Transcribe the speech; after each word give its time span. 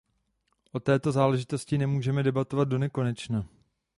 O 0.73 0.79
této 0.79 1.11
záležitosti 1.11 1.77
nemůžeme 1.77 2.23
debatovat 2.23 2.67
donekonečna. 2.67 3.45